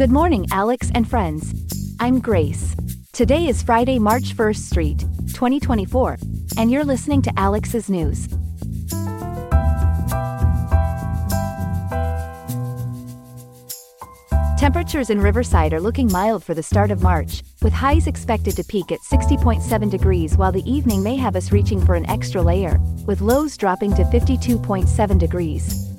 [0.00, 1.52] Good morning, Alex and friends.
[2.00, 2.74] I'm Grace.
[3.12, 5.00] Today is Friday, March 1st Street,
[5.34, 6.16] 2024,
[6.56, 8.26] and you're listening to Alex's News.
[14.58, 18.64] Temperatures in Riverside are looking mild for the start of March, with highs expected to
[18.64, 22.78] peak at 60.7 degrees while the evening may have us reaching for an extra layer,
[23.04, 25.89] with lows dropping to 52.7 degrees.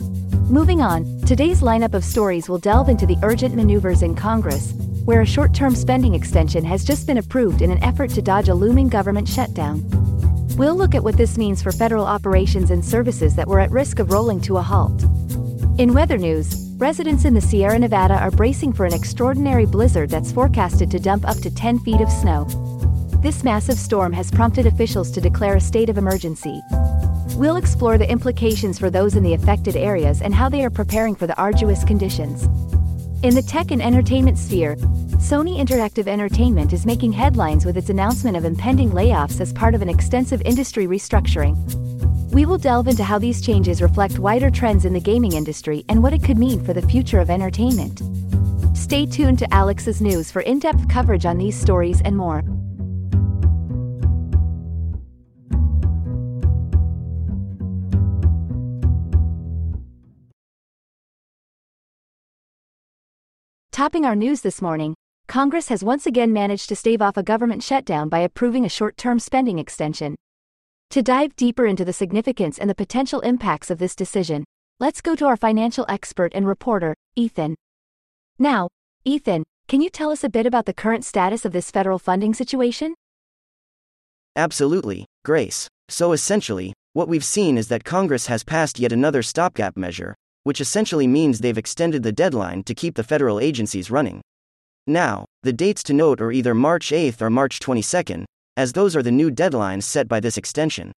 [0.51, 4.73] Moving on, today's lineup of stories will delve into the urgent maneuvers in Congress,
[5.05, 8.49] where a short term spending extension has just been approved in an effort to dodge
[8.49, 9.81] a looming government shutdown.
[10.57, 13.99] We'll look at what this means for federal operations and services that were at risk
[13.99, 15.01] of rolling to a halt.
[15.77, 20.33] In weather news, residents in the Sierra Nevada are bracing for an extraordinary blizzard that's
[20.33, 22.43] forecasted to dump up to 10 feet of snow.
[23.23, 26.61] This massive storm has prompted officials to declare a state of emergency.
[27.35, 31.15] We'll explore the implications for those in the affected areas and how they are preparing
[31.15, 32.43] for the arduous conditions.
[33.23, 34.75] In the tech and entertainment sphere,
[35.21, 39.81] Sony Interactive Entertainment is making headlines with its announcement of impending layoffs as part of
[39.81, 41.55] an extensive industry restructuring.
[42.31, 46.01] We will delve into how these changes reflect wider trends in the gaming industry and
[46.01, 48.01] what it could mean for the future of entertainment.
[48.75, 52.43] Stay tuned to Alex's News for in depth coverage on these stories and more.
[63.81, 64.93] Topping our news this morning,
[65.27, 68.95] Congress has once again managed to stave off a government shutdown by approving a short
[68.95, 70.15] term spending extension.
[70.91, 74.45] To dive deeper into the significance and the potential impacts of this decision,
[74.79, 77.55] let's go to our financial expert and reporter, Ethan.
[78.37, 78.67] Now,
[79.03, 82.35] Ethan, can you tell us a bit about the current status of this federal funding
[82.35, 82.93] situation?
[84.35, 85.67] Absolutely, Grace.
[85.89, 90.61] So essentially, what we've seen is that Congress has passed yet another stopgap measure, which
[90.61, 94.21] essentially means they've extended the deadline to keep the federal agencies running.
[94.87, 98.25] Now, the dates to note are either March 8th or March 22nd,
[98.57, 100.91] as those are the new deadlines set by this extension.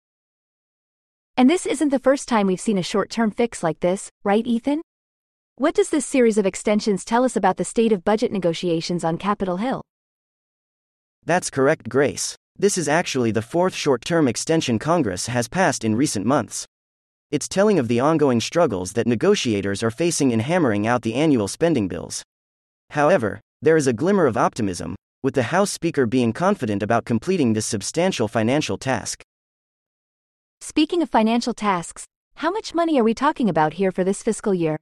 [1.36, 4.45] And this isn't the first time we've seen a short term fix like this, right,
[4.45, 4.81] Ethan?
[5.55, 9.17] What does this series of extensions tell us about the state of budget negotiations on
[9.17, 9.81] Capitol Hill?
[11.25, 12.36] That's correct, Grace.
[12.58, 16.65] This is actually the fourth short term extension Congress has passed in recent months.
[17.33, 21.48] It's telling of the ongoing struggles that negotiators are facing in hammering out the annual
[21.48, 22.21] spending bills.
[22.92, 27.54] However, there is a glimmer of optimism, with the House Speaker being confident about completing
[27.54, 29.23] this substantial financial task.
[30.61, 32.05] Speaking of financial tasks,
[32.36, 34.77] how much money are we talking about here for this fiscal year?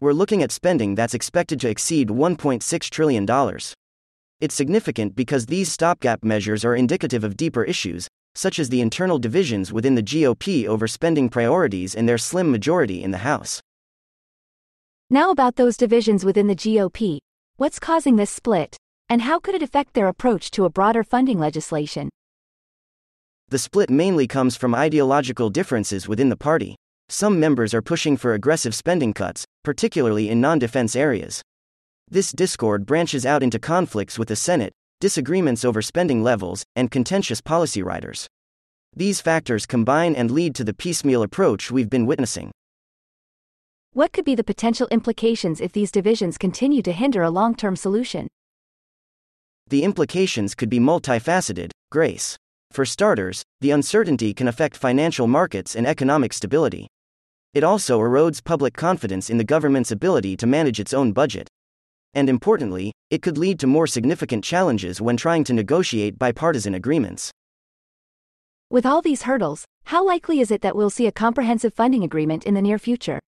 [0.00, 3.26] We're looking at spending that's expected to exceed $1.6 trillion.
[4.42, 9.18] It's significant because these stopgap measures are indicative of deeper issues, such as the internal
[9.18, 13.60] divisions within the GOP over spending priorities and their slim majority in the House.
[15.08, 17.18] Now, about those divisions within the GOP.
[17.56, 18.76] What's causing this split?
[19.08, 22.10] And how could it affect their approach to a broader funding legislation?
[23.48, 26.74] The split mainly comes from ideological differences within the party.
[27.08, 31.40] Some members are pushing for aggressive spending cuts, particularly in non defense areas.
[32.10, 37.40] This discord branches out into conflicts with the Senate, disagreements over spending levels, and contentious
[37.40, 38.26] policy riders.
[38.94, 42.50] These factors combine and lead to the piecemeal approach we've been witnessing.
[43.92, 47.76] What could be the potential implications if these divisions continue to hinder a long term
[47.76, 48.28] solution?
[49.68, 52.36] The implications could be multifaceted, Grace.
[52.70, 56.88] For starters, the uncertainty can affect financial markets and economic stability.
[57.54, 61.48] It also erodes public confidence in the government's ability to manage its own budget.
[62.14, 67.30] And importantly, it could lead to more significant challenges when trying to negotiate bipartisan agreements.
[68.70, 72.44] With all these hurdles, how likely is it that we'll see a comprehensive funding agreement
[72.44, 73.20] in the near future?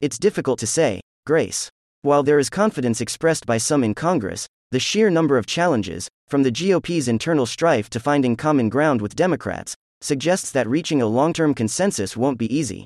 [0.00, 1.68] It's difficult to say, Grace.
[2.02, 6.42] While there is confidence expressed by some in Congress, the sheer number of challenges, from
[6.42, 11.32] the GOP's internal strife to finding common ground with Democrats, suggests that reaching a long
[11.32, 12.84] term consensus won't be easy.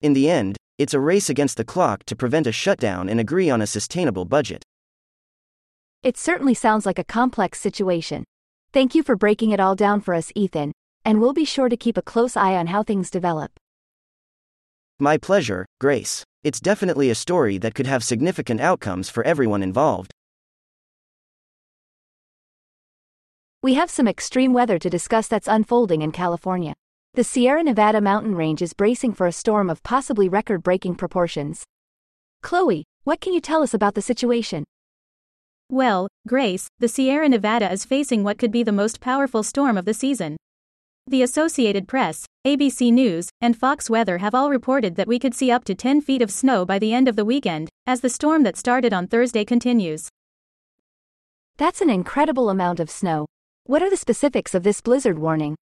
[0.00, 3.48] In the end, it's a race against the clock to prevent a shutdown and agree
[3.48, 4.62] on a sustainable budget.
[6.02, 8.24] It certainly sounds like a complex situation.
[8.72, 10.72] Thank you for breaking it all down for us, Ethan,
[11.04, 13.52] and we'll be sure to keep a close eye on how things develop.
[14.98, 16.24] My pleasure, Grace.
[16.44, 20.12] It's definitely a story that could have significant outcomes for everyone involved.
[23.62, 26.74] We have some extreme weather to discuss that's unfolding in California.
[27.16, 31.64] The Sierra Nevada mountain range is bracing for a storm of possibly record breaking proportions.
[32.42, 34.64] Chloe, what can you tell us about the situation?
[35.70, 39.86] Well, Grace, the Sierra Nevada is facing what could be the most powerful storm of
[39.86, 40.36] the season.
[41.06, 45.50] The Associated Press, ABC News, and Fox Weather have all reported that we could see
[45.50, 48.42] up to 10 feet of snow by the end of the weekend, as the storm
[48.42, 50.10] that started on Thursday continues.
[51.56, 53.24] That's an incredible amount of snow.
[53.64, 55.56] What are the specifics of this blizzard warning?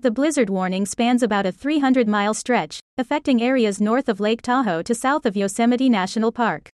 [0.00, 4.82] The blizzard warning spans about a 300 mile stretch, affecting areas north of Lake Tahoe
[4.82, 6.68] to south of Yosemite National Park.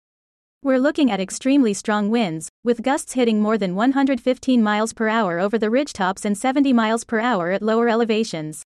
[0.62, 5.40] We're looking at extremely strong winds, with gusts hitting more than 115 miles per hour
[5.40, 8.62] over the ridgetops and 70 miles per hour at lower elevations.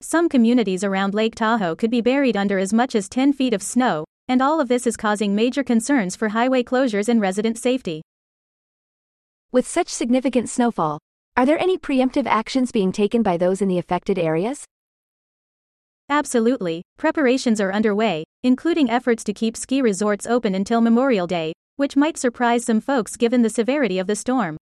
[0.00, 3.62] Some communities around Lake Tahoe could be buried under as much as 10 feet of
[3.62, 8.00] snow, and all of this is causing major concerns for highway closures and resident safety.
[9.52, 10.98] With such significant snowfall,
[11.36, 14.64] are there any preemptive actions being taken by those in the affected areas?
[16.08, 21.96] Absolutely, preparations are underway, including efforts to keep ski resorts open until Memorial Day, which
[21.96, 24.56] might surprise some folks given the severity of the storm.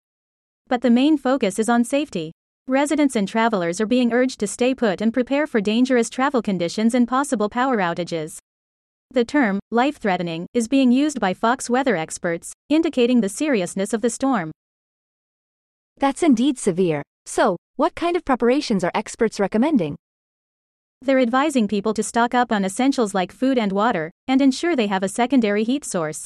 [0.68, 2.32] But the main focus is on safety.
[2.68, 6.94] Residents and travelers are being urged to stay put and prepare for dangerous travel conditions
[6.94, 8.38] and possible power outages.
[9.10, 14.02] The term, life threatening, is being used by Fox weather experts, indicating the seriousness of
[14.02, 14.52] the storm.
[16.00, 17.04] That's indeed severe.
[17.26, 19.98] So, what kind of preparations are experts recommending?
[21.02, 24.88] They're advising people to stock up on essentials like food and water, and ensure they
[24.88, 26.26] have a secondary heat source.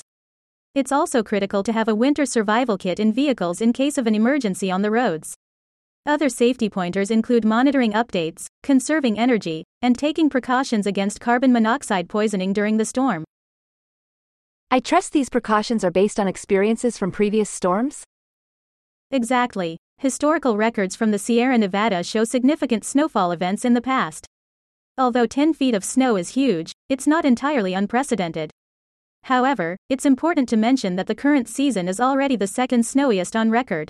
[0.75, 4.13] It's also critical to have a winter survival kit in vehicles in case of an
[4.13, 5.33] emergency on the roads.
[6.05, 12.53] Other safety pointers include monitoring updates, conserving energy, and taking precautions against carbon monoxide poisoning
[12.53, 13.23] during the storm.
[14.69, 18.03] I trust these precautions are based on experiences from previous storms?
[19.13, 19.77] Exactly.
[19.99, 24.25] Historical records from the Sierra Nevada show significant snowfall events in the past.
[24.97, 28.49] Although 10 feet of snow is huge, it's not entirely unprecedented.
[29.25, 33.51] However, it's important to mention that the current season is already the second snowiest on
[33.51, 33.87] record.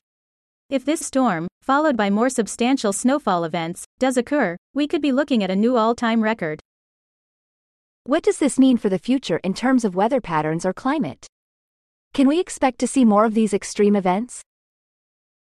[0.69, 5.41] If this storm, followed by more substantial snowfall events, does occur, we could be looking
[5.41, 6.59] at a new all time record.
[8.03, 11.27] What does this mean for the future in terms of weather patterns or climate?
[12.13, 14.43] Can we expect to see more of these extreme events?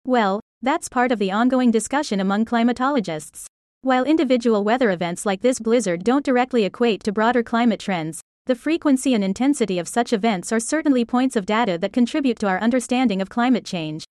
[0.05, 3.45] Well, that's part of the ongoing discussion among climatologists.
[3.83, 8.57] While individual weather events like this blizzard don't directly equate to broader climate trends, the
[8.57, 12.59] frequency and intensity of such events are certainly points of data that contribute to our
[12.59, 14.05] understanding of climate change.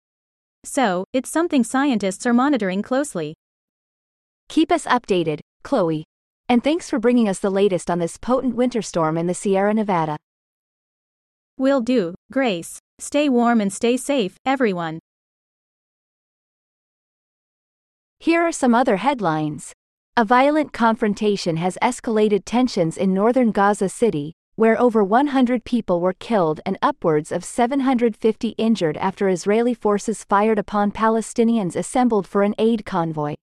[0.65, 3.35] So, it's something scientists are monitoring closely.
[4.51, 6.05] Keep us updated, Chloe.
[6.51, 9.73] And thanks for bringing us the latest on this potent winter storm in the Sierra
[9.73, 10.19] Nevada.
[11.59, 12.79] Will do, Grace.
[12.99, 14.99] Stay warm and stay safe, everyone.
[18.21, 19.73] Here are some other headlines.
[20.17, 26.15] A violent confrontation has escalated tensions in northern Gaza City, where over 100 people were
[26.15, 32.57] killed and upwards of 750 injured after Israeli forces fired upon Palestinians assembled for an
[32.59, 33.37] aid convoy.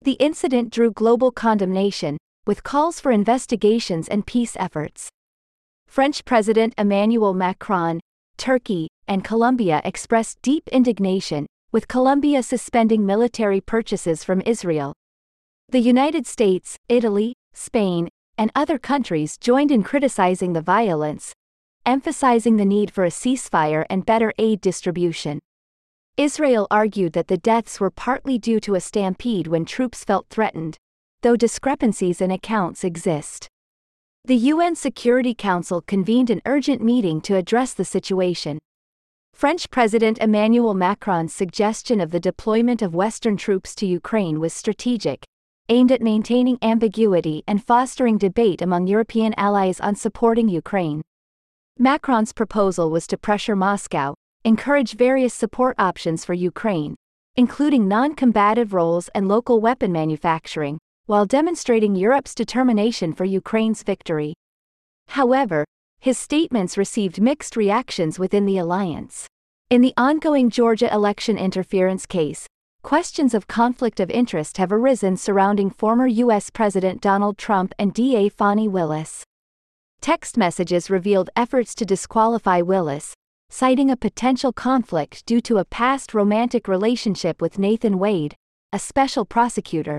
[0.00, 2.16] The incident drew global condemnation,
[2.46, 5.10] with calls for investigations and peace efforts.
[5.86, 8.00] French President Emmanuel Macron,
[8.38, 14.94] Turkey, and Colombia expressed deep indignation, with Colombia suspending military purchases from Israel.
[15.68, 21.34] The United States, Italy, Spain, and other countries joined in criticizing the violence,
[21.84, 25.40] emphasizing the need for a ceasefire and better aid distribution.
[26.16, 30.78] Israel argued that the deaths were partly due to a stampede when troops felt threatened,
[31.22, 33.48] though discrepancies in accounts exist.
[34.24, 38.58] The UN Security Council convened an urgent meeting to address the situation.
[39.38, 45.24] French President Emmanuel Macron's suggestion of the deployment of Western troops to Ukraine was strategic,
[45.68, 51.02] aimed at maintaining ambiguity and fostering debate among European allies on supporting Ukraine.
[51.78, 56.96] Macron's proposal was to pressure Moscow, encourage various support options for Ukraine,
[57.36, 64.34] including non combative roles and local weapon manufacturing, while demonstrating Europe's determination for Ukraine's victory.
[65.06, 65.64] However,
[66.00, 69.26] his statements received mixed reactions within the alliance.
[69.70, 72.46] In the ongoing Georgia election interference case,
[72.82, 76.48] questions of conflict of interest have arisen surrounding former U.S.
[76.50, 79.24] President Donald Trump and DA Fani Willis.
[80.00, 83.14] Text messages revealed efforts to disqualify Willis,
[83.50, 88.36] citing a potential conflict due to a past romantic relationship with Nathan Wade,
[88.72, 89.98] a special prosecutor.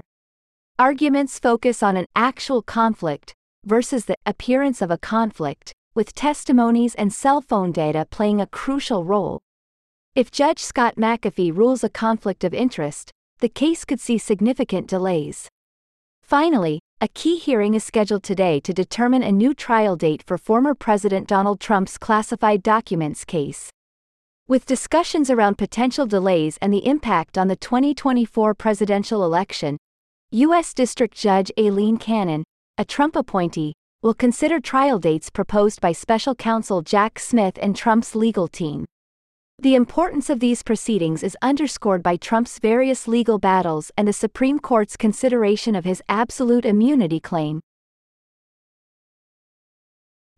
[0.79, 3.33] Arguments focus on an actual conflict
[3.65, 9.03] versus the appearance of a conflict, with testimonies and cell phone data playing a crucial
[9.03, 9.41] role.
[10.15, 15.49] If Judge Scott McAfee rules a conflict of interest, the case could see significant delays.
[16.23, 20.73] Finally, a key hearing is scheduled today to determine a new trial date for former
[20.73, 23.69] President Donald Trump's classified documents case.
[24.47, 29.77] With discussions around potential delays and the impact on the 2024 presidential election,
[30.31, 30.73] U.S.
[30.73, 32.45] District Judge Aileen Cannon,
[32.77, 38.15] a Trump appointee, will consider trial dates proposed by special counsel Jack Smith and Trump's
[38.15, 38.85] legal team.
[39.61, 44.57] The importance of these proceedings is underscored by Trump's various legal battles and the Supreme
[44.57, 47.59] Court's consideration of his absolute immunity claim.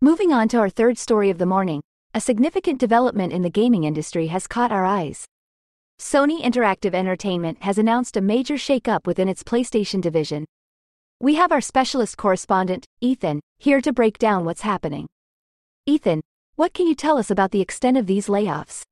[0.00, 3.84] Moving on to our third story of the morning, a significant development in the gaming
[3.84, 5.24] industry has caught our eyes.
[6.00, 10.46] Sony Interactive Entertainment has announced a major shakeup within its PlayStation division.
[11.22, 15.06] We have our specialist correspondent, Ethan, here to break down what's happening.
[15.86, 16.20] Ethan,
[16.56, 18.82] what can you tell us about the extent of these layoffs?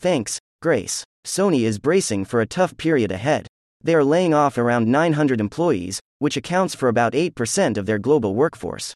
[0.00, 1.04] Thanks, Grace.
[1.24, 3.46] Sony is bracing for a tough period ahead.
[3.80, 8.34] They are laying off around 900 employees, which accounts for about 8% of their global
[8.34, 8.92] workforce.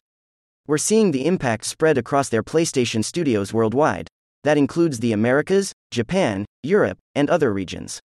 [0.67, 4.09] We're seeing the impact spread across their PlayStation studios worldwide.
[4.43, 8.01] That includes the Americas, Japan, Europe, and other regions.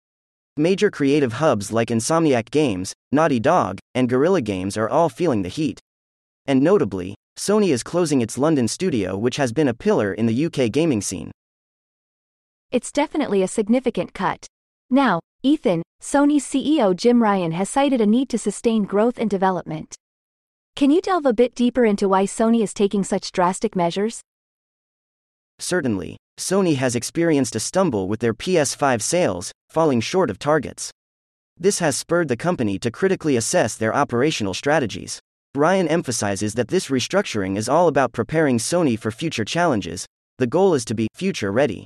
[0.57, 5.49] Major creative hubs like Insomniac Games, Naughty Dog, and Guerrilla Games are all feeling the
[5.49, 5.81] heat.
[6.47, 10.47] And notably, Sony is closing its London studio, which has been a pillar in the
[10.47, 11.33] UK gaming scene.
[12.71, 14.47] It's definitely a significant cut.
[14.91, 19.97] Now, Ethan, Sony's CEO Jim Ryan has cited a need to sustain growth and development.
[20.77, 24.21] Can you delve a bit deeper into why Sony is taking such drastic measures?
[25.59, 30.91] Certainly, Sony has experienced a stumble with their PS5 sales, falling short of targets.
[31.57, 35.21] This has spurred the company to critically assess their operational strategies.
[35.55, 40.07] Ryan emphasizes that this restructuring is all about preparing Sony for future challenges.
[40.38, 41.85] The goal is to be future ready.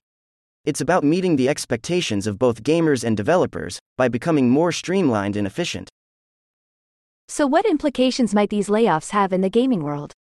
[0.65, 5.47] It's about meeting the expectations of both gamers and developers by becoming more streamlined and
[5.47, 5.91] efficient.
[7.29, 10.13] So, what implications might these layoffs have in the gaming world?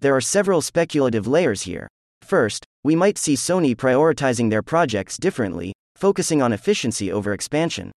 [0.00, 1.88] There are several speculative layers here.
[2.26, 7.92] First, we might see Sony prioritizing their projects differently, focusing on efficiency over expansion.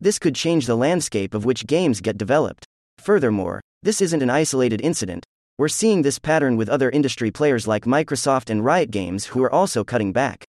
[0.00, 2.64] This could change the landscape of which games get developed.
[2.98, 5.24] Furthermore, this isn't an isolated incident.
[5.58, 9.52] We're seeing this pattern with other industry players like Microsoft and Riot Games who are
[9.52, 10.44] also cutting back.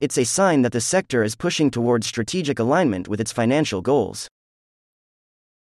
[0.00, 4.28] It's a sign that the sector is pushing towards strategic alignment with its financial goals.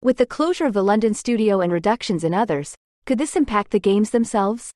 [0.02, 2.74] With the closure of the London studio and reductions in others,
[3.06, 4.72] could this impact the games themselves?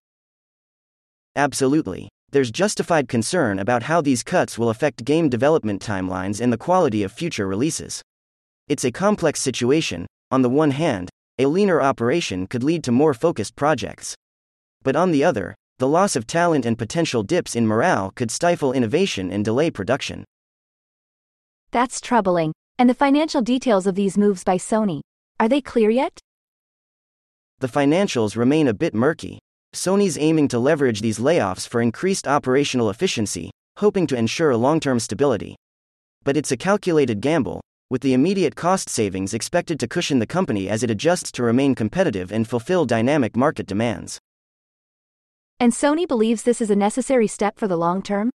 [1.36, 2.08] Absolutely.
[2.30, 7.02] There's justified concern about how these cuts will affect game development timelines and the quality
[7.02, 8.02] of future releases.
[8.68, 10.06] It's a complex situation.
[10.30, 14.14] On the one hand, a leaner operation could lead to more focused projects.
[14.82, 18.72] But on the other, the loss of talent and potential dips in morale could stifle
[18.72, 20.24] innovation and delay production.
[21.72, 22.52] That's troubling.
[22.78, 25.00] And the financial details of these moves by Sony,
[25.38, 26.20] are they clear yet?
[27.58, 29.40] The financials remain a bit murky.
[29.74, 35.00] Sony's aiming to leverage these layoffs for increased operational efficiency, hoping to ensure long term
[35.00, 35.56] stability.
[36.22, 40.68] But it's a calculated gamble, with the immediate cost savings expected to cushion the company
[40.68, 44.20] as it adjusts to remain competitive and fulfill dynamic market demands.
[45.58, 48.30] And Sony believes this is a necessary step for the long term?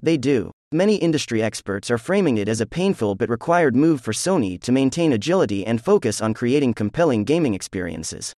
[0.00, 0.50] They do.
[0.72, 4.72] Many industry experts are framing it as a painful but required move for Sony to
[4.72, 8.32] maintain agility and focus on creating compelling gaming experiences.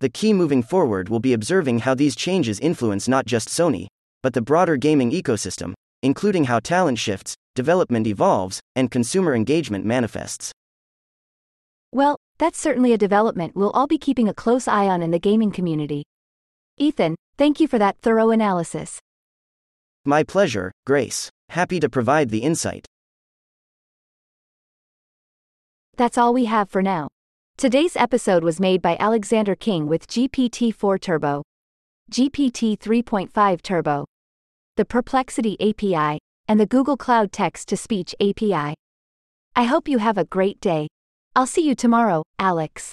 [0.00, 3.86] The key moving forward will be observing how these changes influence not just Sony,
[4.22, 10.52] but the broader gaming ecosystem, including how talent shifts, development evolves, and consumer engagement manifests.
[11.92, 15.18] Well, that's certainly a development we'll all be keeping a close eye on in the
[15.18, 16.04] gaming community.
[16.78, 19.00] Ethan, thank you for that thorough analysis.
[20.06, 21.28] My pleasure, Grace.
[21.50, 22.86] Happy to provide the insight.
[25.96, 27.08] That's all we have for now.
[27.56, 31.42] Today's episode was made by Alexander King with GPT 4 Turbo,
[32.10, 34.06] GPT 3.5 Turbo,
[34.76, 38.74] the Perplexity API, and the Google Cloud Text to Speech API.
[39.54, 40.88] I hope you have a great day.
[41.36, 42.92] I'll see you tomorrow, Alex.